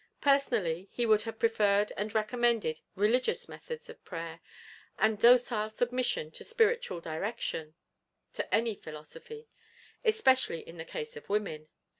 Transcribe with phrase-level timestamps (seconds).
[0.21, 4.39] Personally he would have preferred and recommended Religious methods of prayer,
[4.97, 7.75] and docile submission to spiritual direction,
[8.33, 9.47] to any philosophy,
[10.03, 11.67] especially in the case of women.